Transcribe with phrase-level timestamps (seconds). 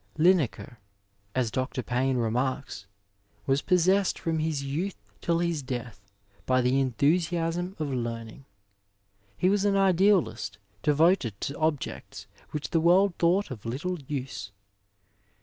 [0.17, 0.77] linacre,
[1.35, 1.83] as Dr.
[1.83, 2.87] Payne remarks,''
[3.45, 6.01] was pos sessed from his youth till his death
[6.47, 8.45] by the enthusiasm of learning.
[9.37, 14.51] He was an idealist devoted to objects which the world thought of little use.''